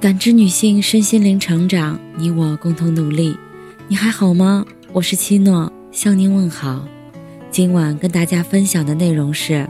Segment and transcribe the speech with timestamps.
[0.00, 3.36] 感知女性身心灵成长，你我共同努力。
[3.88, 4.64] 你还好吗？
[4.92, 6.86] 我是七诺，向您问好。
[7.50, 9.68] 今晚跟大家分享的内容是：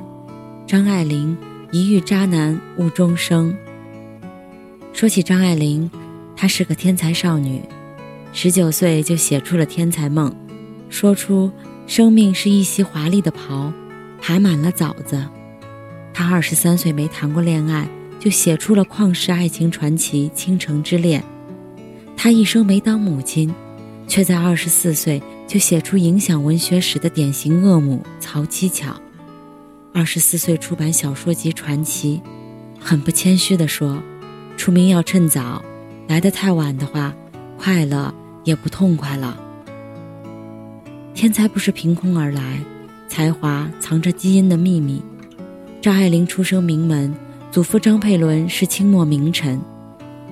[0.67, 1.35] 张爱玲
[1.73, 3.57] 一遇渣男误终生。
[4.93, 5.91] 说起张爱玲，
[6.37, 7.63] 她是个天才少女，
[8.35, 10.31] 十九岁就写出了天才梦，
[10.91, 11.51] 说出
[11.87, 13.73] 生命是一袭华丽的袍，
[14.21, 15.25] 爬满了枣子。
[16.13, 17.89] 她二十三岁没谈过恋爱。
[18.19, 21.21] 就写出了旷世爱情传奇《倾城之恋》。
[22.17, 23.55] 她一生没当母亲，
[24.07, 28.95] 却在二十四岁就写出影响文学史的典型恶母曹七巧。
[29.95, 32.21] 二十四岁出版小说集传奇，
[32.79, 34.03] 很不谦虚地说
[34.57, 35.65] ：“出名要趁早，
[36.07, 37.15] 来得太晚的话，
[37.57, 38.13] 快乐
[38.45, 39.41] 也不痛快了。”
[41.15, 42.61] 天才不是凭空而来，
[43.09, 45.03] 才华藏着基因的秘密。
[45.81, 47.15] 张爱玲出生名门。
[47.59, 49.61] 祖父张佩伦是清末名臣，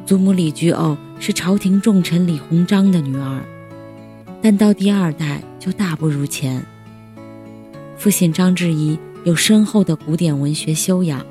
[0.06, 3.44] 祖母李居欧是朝廷重臣李鸿章的女儿，
[4.40, 6.64] 但到第二代就大不如前。
[7.96, 11.26] 父亲张志怡有深厚的古典文学修养，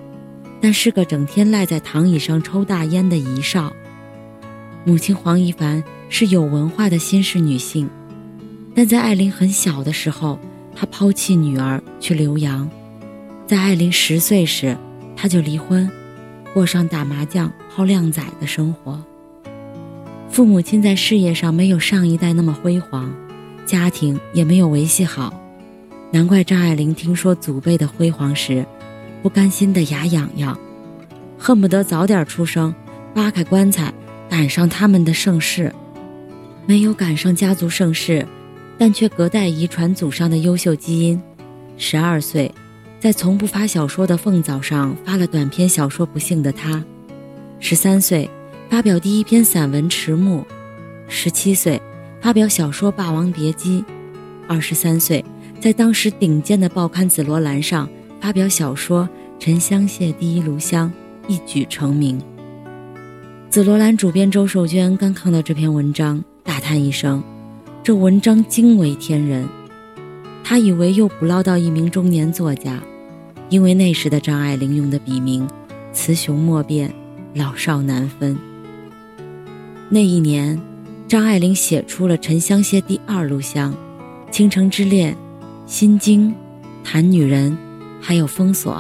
[0.60, 3.72] 但是个整天赖在躺椅上抽大烟的遗少。
[4.84, 7.90] 母亲黄一凡是有文化的新式女性，
[8.76, 10.38] 但在艾琳很小的时候，
[10.76, 12.70] 她抛弃女儿去留洋，
[13.48, 14.78] 在艾琳十岁时。
[15.16, 15.90] 他就离婚，
[16.54, 19.02] 过上打麻将、泡靓仔的生活。
[20.30, 23.14] 父母亲在事业上没有上一代那么辉煌，
[23.66, 25.34] 家庭也没有维系好，
[26.12, 28.66] 难怪张爱玲听说祖辈的辉煌时，
[29.24, 30.60] 不甘心的牙痒痒，
[31.38, 32.76] 恨不得早点出生，
[33.14, 33.94] 扒开棺材
[34.30, 35.74] 赶上他们的盛世。
[36.66, 38.28] 没有赶上家族盛世，
[38.78, 41.22] 但却隔代遗传祖上的优秀基因。
[41.78, 42.52] 十二岁。
[43.06, 46.74] 在从不发小说的凤藻上发了短篇小说《不幸的他》，
[47.60, 48.28] 十三岁
[48.68, 50.40] 发表第一篇散文《迟暮》，
[51.08, 51.80] 十七岁
[52.20, 53.82] 发表小说《霸王别姬》，
[54.48, 55.24] 二十三岁
[55.60, 57.88] 在当时顶尖的报刊《紫罗兰》上
[58.20, 59.08] 发表小说
[59.40, 60.92] 《沉香屑第一炉香》，
[61.32, 62.20] 一举成名。
[63.52, 67.24] 紫罗兰主编周寿娟刚看到这篇文章，大叹一声
[67.86, 69.48] ：“这文章惊为天人。”
[70.44, 72.82] 他以为又捕捞到一名中年作家。
[73.50, 75.48] 因为那时的张爱玲用的笔名，
[75.94, 76.94] 雌雄莫辨，
[77.34, 78.38] 老少难分。
[79.90, 80.60] 那一年，
[81.08, 83.72] 张爱玲写出了《沉香屑第二炉香》
[84.32, 85.14] 《倾城之恋》
[85.72, 86.30] 《心经》
[86.84, 87.52] 《谈女人》，
[88.02, 88.74] 还有《封锁》。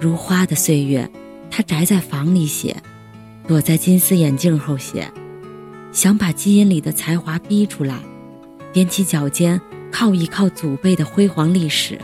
[0.00, 1.08] 如花的岁月，
[1.48, 2.76] 她宅在房里写，
[3.46, 5.10] 躲在金丝眼镜后写，
[5.92, 8.00] 想把基因里的才华逼出来，
[8.74, 9.60] 踮起脚尖
[9.92, 11.96] 靠一靠祖辈的辉煌历史。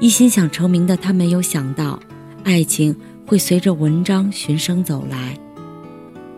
[0.00, 1.98] 一心想成名的他没有想到，
[2.44, 2.94] 爱情
[3.26, 5.36] 会随着文章循声走来。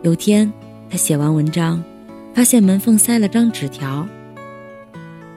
[0.03, 0.51] 有天，
[0.89, 1.83] 他写完文章，
[2.35, 4.09] 发现门缝塞了张纸条。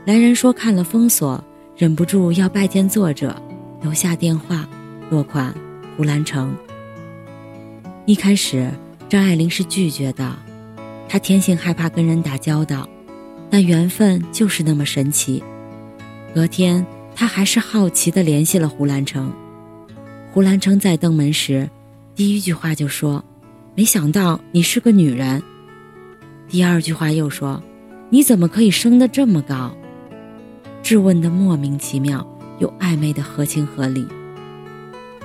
[0.06, 1.44] 来人说看了封锁，
[1.76, 3.36] 忍不住要拜见作者，
[3.82, 4.66] 留下电话，
[5.10, 5.54] 落款
[5.98, 6.56] 胡兰成。
[8.06, 8.72] 一开始，
[9.10, 10.34] 张爱玲是拒绝的，
[11.10, 12.88] 她天性害怕跟人打交道，
[13.50, 15.44] 但缘分就是那么神奇。
[16.34, 16.86] 隔天。
[17.16, 19.32] 他还是好奇地联系了胡兰成。
[20.32, 21.70] 胡兰成在登门时，
[22.16, 23.24] 第一句话就说
[23.76, 25.42] ：“没想到你是个女人。”
[26.50, 27.62] 第二句话又说
[28.10, 29.72] ：“你怎么可以生得这么高？”
[30.84, 32.28] 质问的莫名其妙
[32.60, 34.06] 又暧昧的合情合理。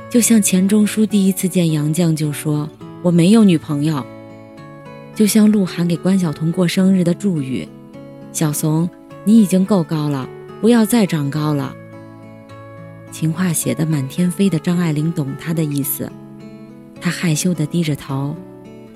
[0.09, 2.69] 就像钱钟书第一次见杨绛就说
[3.03, 4.05] ：“我没有女朋友。”
[5.15, 7.69] 就像鹿晗给关晓彤过生日的祝语
[8.32, 8.88] ：“小怂，
[9.25, 10.28] 你已经够高了。”
[10.61, 11.75] 不要再长高了。
[13.11, 16.11] 情话写的满天飞的张爱玲懂他的意思，
[17.01, 18.37] 她害羞的低着头，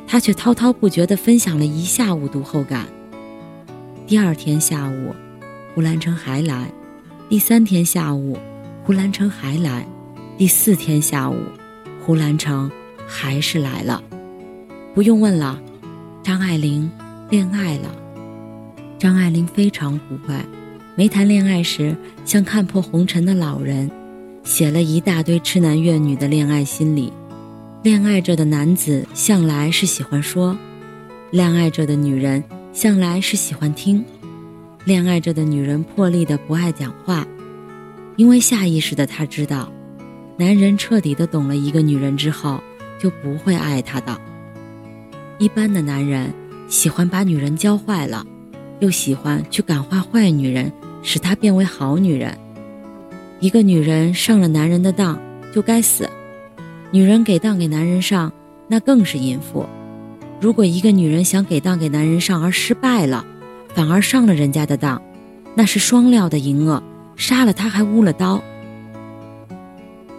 [0.07, 2.87] 他却滔滔不绝的分享了一下午读后感。
[4.07, 5.15] 第二天下午，
[5.75, 6.67] 胡兰成还来；
[7.29, 8.37] 第三天下午，
[8.85, 9.83] 胡兰成还来；
[10.37, 11.37] 第四天下午，
[12.05, 12.71] 胡兰成
[13.07, 14.03] 还是来了。
[14.95, 15.59] 不用问了，
[16.23, 16.91] 张爱玲
[17.31, 17.89] 恋爱了。
[18.99, 20.45] 张爱玲非常古怪。
[20.95, 23.91] 没谈恋爱时，像看破红尘的老人，
[24.45, 27.11] 写了一大堆痴男怨女的恋爱心理。
[27.83, 30.55] 恋爱着的男子向来是喜欢说，
[31.31, 32.45] 恋爱着的女人
[32.75, 34.05] 向来是喜欢听。
[34.85, 37.27] 恋爱着的女人破例的不爱讲话，
[38.17, 39.73] 因为下意识的他知道，
[40.37, 42.63] 男人彻底的懂了一个女人之后，
[43.01, 44.21] 就不会爱她的。
[45.39, 46.31] 一般的男人
[46.69, 48.27] 喜欢把女人教坏了。
[48.81, 50.73] 又喜欢去感化坏女人，
[51.03, 52.37] 使她变为好女人。
[53.41, 55.19] 一个女人上了男人的当，
[55.53, 56.07] 就该死；
[56.91, 58.33] 女人给当给男人上，
[58.69, 59.67] 那更是淫妇。
[60.41, 63.25] 如果一个女人想给当给男人上而失败了，
[63.75, 65.01] 反而上了人家的当，
[65.55, 66.83] 那是双料的淫恶，
[67.17, 68.43] 杀了他还污了刀。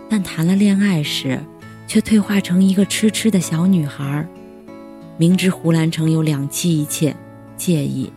[0.09, 1.39] 但谈了恋爱时，
[1.87, 4.27] 却退化成一个痴痴的小女孩。
[5.17, 7.15] 明知胡兰成有两妻一妾，
[7.55, 8.11] 介意，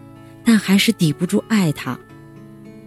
[0.45, 1.99] 但还是抵不住爱他。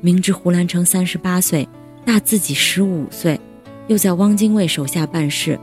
[0.01, 1.67] 明知胡兰成三十八岁，
[2.05, 3.39] 大自己十五岁，
[3.87, 5.59] 又在汪精卫手下办事，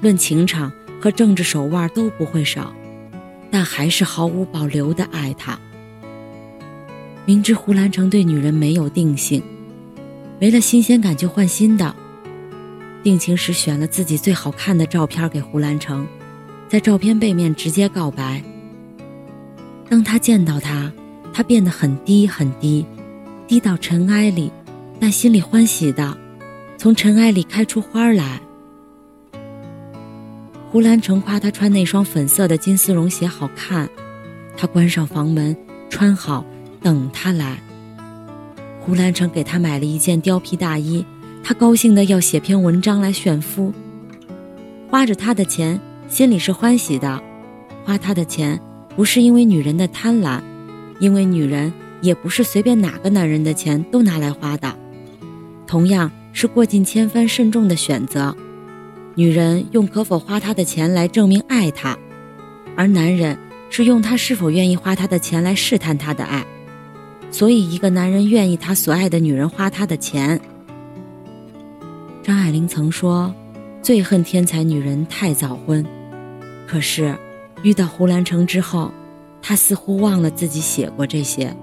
[0.00, 2.72] 论情场和政治手腕都不会少，
[3.50, 5.58] 但还是毫无保留的爱他。
[7.26, 9.42] 明知胡兰成对女人没有定性，
[10.38, 11.94] 没了新鲜感就换新的。
[13.02, 16.06] 定情时选了自己最好看的照片给胡兰成。
[16.68, 18.42] 在照片背面直接告白。
[19.88, 20.92] 当他见到他，
[21.32, 22.84] 他变得很低很低，
[23.48, 24.50] 低到尘埃里，
[24.98, 26.16] 但心里欢喜的，
[26.76, 28.40] 从尘埃里开出花来。
[30.70, 33.88] 胡兰成夸他穿那双粉色的金丝绒鞋好看，
[34.56, 35.56] 他关上房门，
[35.88, 36.44] 穿好
[36.82, 37.58] 等他来。
[38.80, 41.04] 胡兰成给他买了一件貂皮大衣，
[41.42, 43.72] 他高兴的要写篇文章来炫夫，
[44.90, 45.80] 花着他的钱。
[46.08, 47.20] 心里是欢喜的，
[47.84, 48.60] 花他的钱
[48.94, 50.40] 不是因为女人的贪婪，
[51.00, 54.74] 因为女人也不是随便哪个男人的钱都拿来花的，
[55.66, 58.36] 同样是过尽千帆慎重的选择。
[59.14, 61.96] 女人用可否花他的钱来证明爱他，
[62.76, 63.38] 而男人
[63.70, 66.44] 是用他是否愿意花他的钱来试探他的爱。
[67.30, 70.40] 所以，一个男人愿意他所爱的女人花他的钱。
[72.22, 73.34] 张爱玲曾说
[73.82, 75.84] ：“最恨天才女人太早婚。”
[76.68, 77.16] 可是，
[77.62, 78.92] 遇到胡兰成之后，
[79.40, 81.54] 她似乎忘了自己写过这些。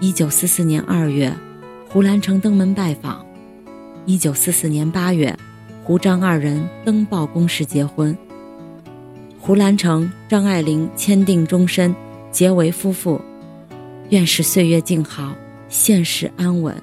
[0.00, 1.34] 一九四四年二月，
[1.88, 3.16] 胡兰成登门拜访；
[4.06, 5.36] 一九四四年八月，
[5.82, 8.16] 胡张二人登报公示结婚。
[9.40, 11.92] 胡兰成、张爱玲签订终身，
[12.30, 13.20] 结为夫妇。
[14.10, 15.34] 愿是岁月静好，
[15.68, 16.80] 现世安稳。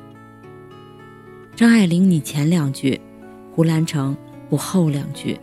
[1.56, 3.00] 张爱玲你前两句，
[3.56, 4.15] 胡兰成
[4.50, 5.39] 补后两句。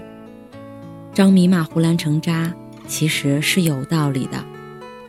[1.15, 2.53] 张迷骂胡兰成渣，
[2.87, 4.45] 其实是有道理的。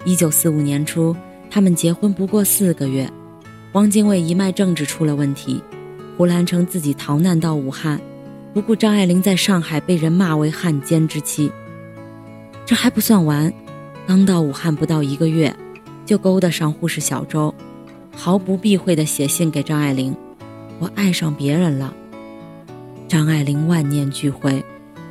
[0.05, 1.13] 一九四五年初，
[1.53, 3.07] 他们结婚不过四个月，
[3.73, 5.61] 汪精卫一脉政治出了问题，
[6.17, 8.01] 胡兰成自己逃难到武汉，
[8.55, 11.51] 不顾张爱玲在上海被人骂为汉奸之妻。
[12.65, 13.53] 这还不算完，
[14.07, 15.55] 刚到武汉不到一个月，
[16.07, 17.53] 就勾搭上护士小周，
[18.15, 20.15] 毫不避讳地写信给张爱玲
[20.81, 21.93] ：“我爱上别人了。”
[23.07, 24.65] 张爱玲万念俱灰。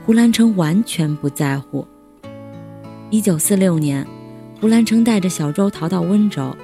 [0.04, 1.86] 胡兰成完全不在乎。
[3.10, 4.04] 一九四六年，
[4.62, 6.56] 胡兰成带着小周逃到温州，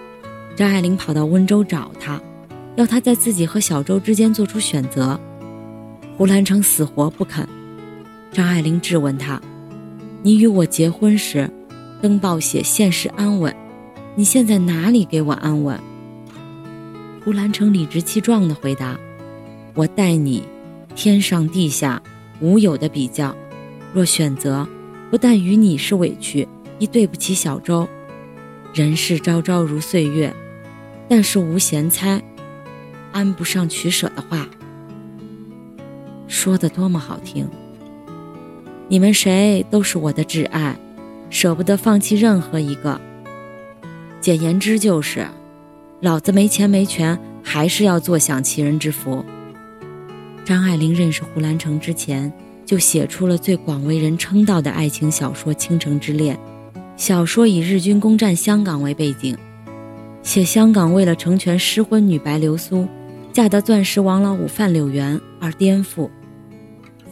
[0.54, 2.22] 张爱玲跑到温州找他，
[2.76, 5.18] 要他在自己和小周之间做出选择。
[6.16, 7.44] 胡兰成死活不肯。
[8.30, 9.42] 张爱玲质问他
[10.22, 11.50] ：“你与我结婚时，
[12.00, 13.52] 登报写现世安稳，
[14.14, 15.76] 你现在哪里给我安稳？”
[17.24, 18.96] 胡兰成理直气壮地回答
[19.74, 20.44] ：“我待你，
[20.94, 22.00] 天上地下。”
[22.40, 23.34] 无有的比较，
[23.92, 24.64] 若选择，
[25.10, 26.46] 不但与你是委屈，
[26.78, 27.88] 亦对不起小周。
[28.74, 30.32] 人世朝朝如岁月，
[31.08, 32.22] 但是无闲猜，
[33.12, 34.46] 安不上取舍的话，
[36.26, 37.48] 说的多么好听。
[38.88, 40.76] 你们谁都是我的挚爱，
[41.30, 43.00] 舍不得放弃任何一个。
[44.20, 45.26] 简言之就是，
[46.00, 49.24] 老子没钱没权，还是要坐享其人之福。
[50.44, 52.32] 张爱玲认识胡兰成之前，
[52.64, 56.36] 就写出了最广为人称道的爱情小说《倾城之恋》。
[56.98, 59.36] 小说以日军攻占香港为背景，
[60.24, 62.88] 写香港为了成全失婚女白流苏，
[63.32, 66.10] 嫁得钻石王老五范柳原而颠覆。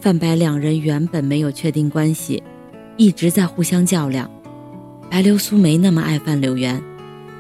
[0.01, 2.43] 范白两人原本没有确定关系，
[2.97, 4.29] 一直在互相较量。
[5.09, 6.83] 白流苏没那么爱范柳原，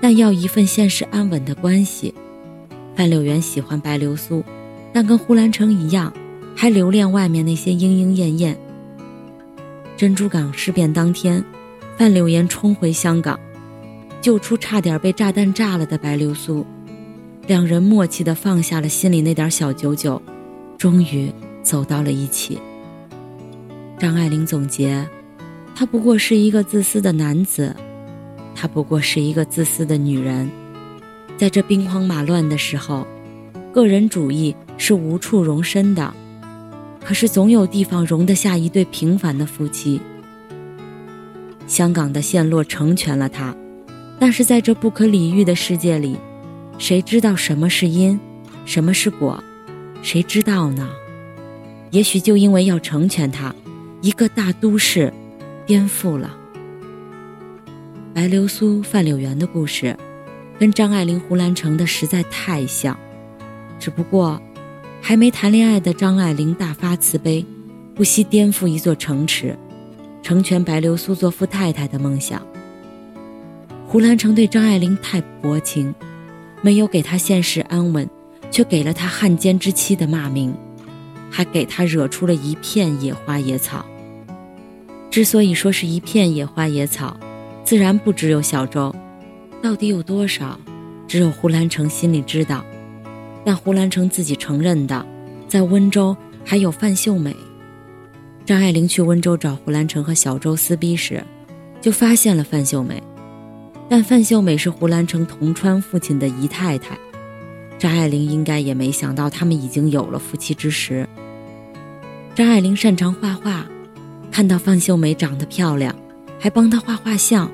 [0.00, 2.14] 但要一份现实安稳的关系。
[2.94, 4.42] 范柳原喜欢白流苏。
[4.92, 6.10] 但跟胡兰成一样，
[6.54, 8.56] 还留恋外面那些莺莺燕燕。
[9.94, 11.44] 珍珠港事变当天，
[11.96, 13.40] 范柳岩冲回香港，
[14.20, 16.64] 救出差点被炸弹炸了的白流苏，
[17.46, 20.20] 两人默契地放下了心里那点小九九，
[20.76, 22.60] 终于走到了一起。
[23.98, 25.08] 张爱玲总结：
[25.74, 27.74] 他不过是一个自私的男子，
[28.54, 30.50] 他不过是一个自私的女人，
[31.38, 33.06] 在这兵荒马乱的时候。
[33.72, 36.14] 个人主义是无处容身的，
[37.04, 40.00] 可是总有地方容得下一对平凡的夫妻。
[41.66, 43.54] 香港的陷落成全了他，
[44.18, 46.16] 但是在这不可理喻的世界里，
[46.78, 48.18] 谁知道什么是因，
[48.64, 49.42] 什么是果？
[50.02, 50.88] 谁知道呢？
[51.90, 53.54] 也许就因为要成全他，
[54.00, 55.12] 一个大都市
[55.64, 56.36] 颠覆了。
[58.14, 59.96] 白流苏、范柳原的故事，
[60.58, 62.96] 跟张爱玲、胡兰成的实在太像，
[63.78, 64.40] 只不过
[65.00, 67.44] 还没谈恋爱的张爱玲大发慈悲，
[67.94, 69.56] 不惜颠覆一座城池，
[70.26, 72.44] 成全白流苏做富太太的梦想。
[73.86, 75.94] 胡兰成对张爱玲太薄情，
[76.62, 78.10] 没有给她现实安稳，
[78.50, 80.52] 却给了她汉奸之妻的骂名，
[81.30, 83.86] 还给她惹出了一片野花野草。
[85.12, 87.16] 之所以说是一片野花野草，
[87.62, 88.92] 自然不只有小周，
[89.62, 90.58] 到底有多少，
[91.06, 92.64] 只有胡兰成心里知道。
[93.44, 95.06] 但胡兰成自己承认的，
[95.46, 97.32] 在温州还有范秀美。
[98.46, 101.20] 张爱玲去温州找胡兰成和小周撕逼时，
[101.80, 103.02] 就发现了范秀美。
[103.88, 106.96] 但范秀美是胡兰成同川父亲的姨太太，
[107.76, 111.08] 张爱玲应该也没想到他们已经有了夫妻之实。
[112.36, 113.66] 张爱玲擅长画画，
[114.30, 115.92] 看到范秀美长得漂亮，
[116.38, 117.50] 还帮她画画像。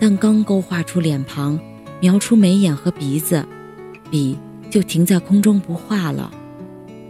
[0.00, 1.60] 但刚勾画出脸庞，
[2.00, 3.46] 描出眉眼和鼻子，
[4.10, 4.38] 笔
[4.70, 6.32] 就停在空中不画了。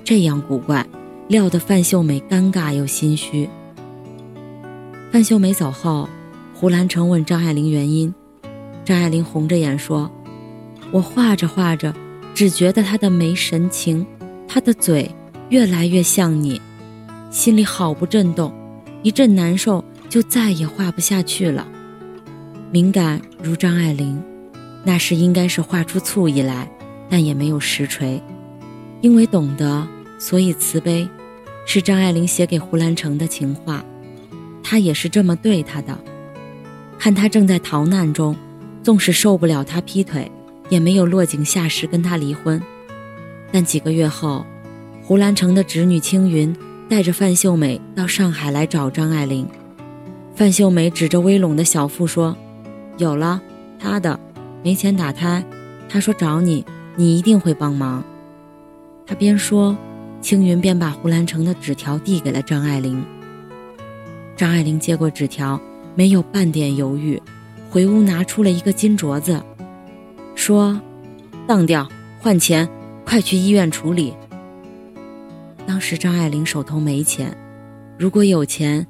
[0.02, 0.84] 这样古怪，
[1.28, 3.48] 料得范秀美尴尬又心虚。
[5.10, 6.08] 范秀美走后。
[6.54, 8.14] 胡兰成问张爱玲原因，
[8.84, 10.08] 张爱玲红着眼说
[10.92, 11.92] ：“我画着画着，
[12.34, 14.06] 只觉得她的眉神情，
[14.46, 15.10] 她的嘴
[15.48, 16.62] 越来越像你，
[17.32, 18.54] 心里好不震动，
[19.02, 21.66] 一阵难受，就再也画不下去了。
[22.70, 24.22] 敏感如张爱玲，
[24.84, 26.70] 那时应该是画出醋意来，
[27.10, 28.22] 但也没有实锤，
[29.00, 29.84] 因为懂得，
[30.22, 31.08] 所以慈悲，
[31.66, 33.84] 是张爱玲写给胡兰成的情话，
[34.62, 35.98] 他也是这么对他的。”
[36.96, 38.36] 看他正在逃难中，
[38.84, 40.30] 纵使受不了他劈腿，
[40.68, 42.62] 也没有落井下石跟他离婚。
[43.50, 44.46] 但几个月后，
[45.02, 46.54] 胡兰成的侄女青云
[46.88, 49.44] 带着范秀美到上海来找张爱玲。
[50.36, 52.36] 范秀美指着微拢的小腹说
[52.96, 53.42] ：“有了，
[53.76, 54.20] 他的，
[54.62, 55.44] 没钱打胎。
[55.88, 56.64] 他说找你，
[56.94, 58.04] 你一定会帮忙。”
[59.04, 59.76] 他边说，
[60.22, 63.04] 青云便把胡兰成的纸条递给了张爱玲。
[64.34, 65.60] 张爱玲接过纸条。
[65.94, 67.20] 没有半点犹豫，
[67.68, 69.42] 回屋拿出了一个金镯子，
[70.34, 70.80] 说
[71.46, 71.86] ：“当掉，
[72.18, 72.66] 换钱，
[73.04, 74.14] 快去医院处理。”
[75.68, 77.36] 当时张爱玲手头没钱，
[77.98, 78.86] 如果有钱，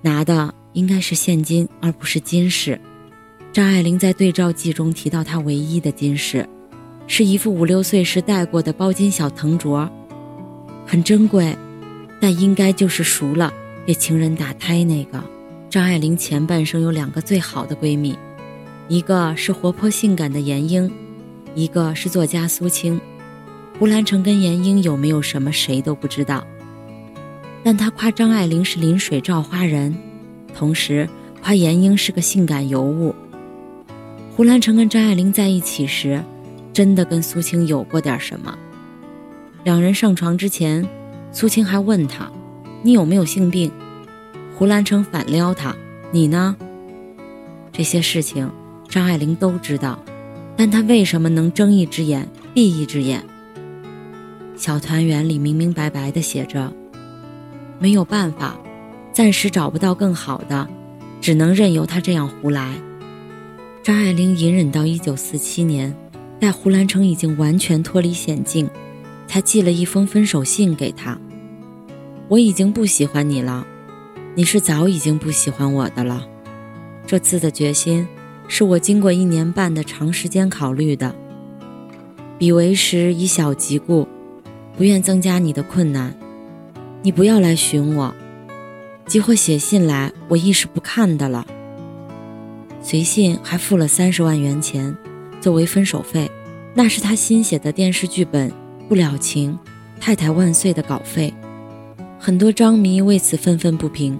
[0.00, 2.80] 拿的应该是现金，而不是金饰。
[3.52, 6.48] 张爱玲在对照记中提到，她唯一的金饰，
[7.06, 9.86] 是一副五六岁时戴过的包金小藤镯，
[10.86, 11.56] 很珍贵，
[12.20, 13.52] 但应该就是熟了
[13.84, 15.22] 给情人打胎那个。
[15.68, 18.16] 张爱玲前半生有两个最好的闺蜜，
[18.88, 20.90] 一个是活泼性感的闫英，
[21.54, 22.98] 一个是作家苏青。
[23.78, 26.46] 胡兰成跟闫英有没有什么，谁都不知道。
[27.64, 29.94] 但他夸张爱玲是临水照花人，
[30.54, 31.06] 同时
[31.42, 33.12] 夸闫英是个性感尤物。
[34.36, 36.22] 胡兰成跟张爱玲在一起时，
[36.72, 38.56] 真的跟苏青有过点什么。
[39.66, 40.88] 两人上床之前，
[41.32, 42.30] 苏青还问他
[42.84, 43.68] ：“你有没有性病？”
[44.54, 45.74] 胡兰成反撩他，
[46.12, 46.54] 你呢？
[47.72, 48.48] 这些事情
[48.88, 50.00] 张爱玲都知道，
[50.56, 53.20] 但她为什么能睁一只眼闭一只眼？
[54.56, 56.72] 小团圆里明明白白的写着：
[57.80, 58.56] 没有办法，
[59.12, 60.68] 暂时找不到更好的，
[61.20, 62.72] 只能任由他这样胡来。
[63.82, 65.92] 张爱玲隐忍到一九四七年，
[66.38, 68.70] 待胡兰成已经完全脱离险境，
[69.26, 71.18] 才寄了一封分手信给他。
[72.28, 73.66] 我已经不喜欢你了。
[74.34, 76.26] 你是早已经不喜欢我的了，
[77.06, 78.06] 这次的决心
[78.48, 81.14] 是我经过一年半的长时间考虑的。
[82.38, 84.06] 彼为时以小及故，
[84.76, 86.14] 不愿增加你的困难。
[87.02, 88.14] 你不要来寻我，
[89.06, 91.46] 即或写信来，我亦是不看的了。
[92.82, 94.94] 随信还付了三十万元钱，
[95.40, 96.30] 作为分手费，
[96.74, 98.50] 那是他新写的电视剧本
[98.88, 99.52] 《不了情》
[100.00, 101.32] 《太太万岁》的稿费。
[102.18, 104.18] 很多张迷为此愤愤不平，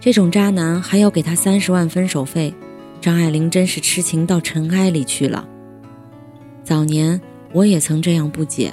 [0.00, 2.54] 这种渣男还要给他三十万分手费，
[3.00, 5.46] 张爱玲真是痴情到尘埃里去了。
[6.62, 7.20] 早年
[7.52, 8.72] 我也曾这样不解，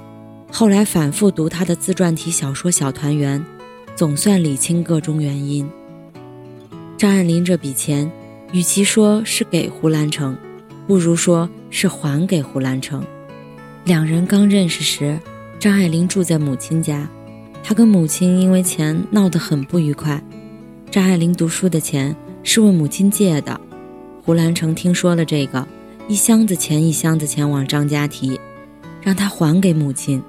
[0.52, 3.40] 后来反复读他的自传体小说《小团圆》，
[3.96, 5.68] 总算理清个中原因。
[6.98, 8.10] 张爱玲这笔钱，
[8.52, 10.38] 与其说是给胡兰成，
[10.86, 13.04] 不如说是还给胡兰成。
[13.90, 15.20] 两人刚认识时，
[15.58, 17.10] 张爱玲住在母亲家。
[17.64, 20.24] 她跟母亲因为钱闹得很不愉快，
[20.92, 23.60] 张爱玲读书的钱是问母亲借的。
[24.24, 25.68] 胡兰成听说了这个，
[26.08, 28.40] 一箱子钱一箱子钱往张家提，
[29.02, 30.22] 让他还给母亲。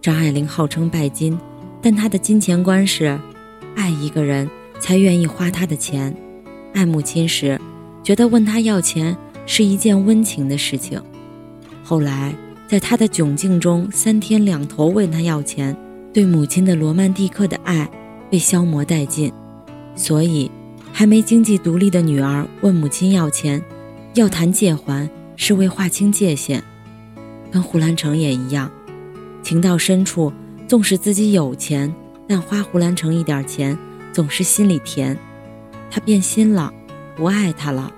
[0.00, 1.36] 张爱玲号称拜金，
[1.82, 3.18] 但她的金钱观是：
[3.74, 6.16] 爱一个人才愿意花他的钱，
[6.74, 7.60] 爱母亲时，
[8.04, 9.16] 觉得问他要钱
[9.46, 11.02] 是一件温情的事情。
[11.82, 12.32] 后来，
[12.68, 15.74] 在他的窘境中，三天两头问他要钱，
[16.12, 17.88] 对母亲的罗曼蒂克的爱
[18.30, 19.32] 被消磨殆尽。
[19.96, 20.50] 所以，
[20.92, 23.64] 还没经济独立的女儿问母亲要钱，
[24.12, 26.62] 要谈借还是为划清界限。
[27.50, 28.70] 跟胡兰成也一样，
[29.42, 30.30] 情到深处，
[30.66, 31.90] 纵使自己有钱，
[32.28, 33.78] 但花胡兰成一点钱，
[34.12, 35.16] 总是心里甜。
[35.90, 36.70] 他变心了，
[37.16, 37.90] 不爱他了，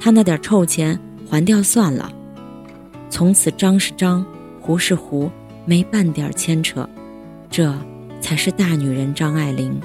[0.00, 0.98] 他那点臭钱
[1.30, 2.10] 还掉算了。
[3.08, 4.24] 从此张是张，
[4.60, 5.30] 胡是胡，
[5.64, 6.88] 没半点牵扯。
[7.50, 7.72] 这
[8.20, 9.80] 才是大女人张爱玲。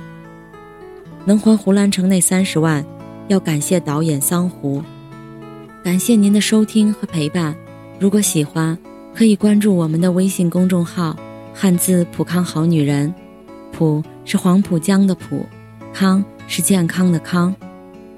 [1.25, 2.83] 能还胡兰成那三十万，
[3.27, 4.81] 要感谢导演桑胡。
[5.83, 7.55] 感谢您的收听和陪伴。
[7.99, 8.77] 如果喜欢，
[9.13, 11.15] 可以关注我们的微信公众号
[11.53, 13.13] “汉字浦康好女人”，
[13.71, 15.45] 浦是黄浦江的浦，
[15.93, 17.55] 康是健康的康。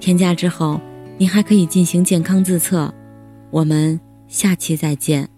[0.00, 0.80] 添加之后，
[1.18, 2.92] 您还可以进行健康自测。
[3.50, 4.00] 我们
[4.34, 5.33] 下期再见。